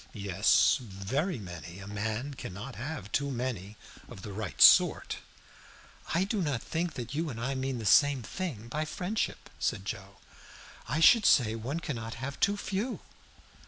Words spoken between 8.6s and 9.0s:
by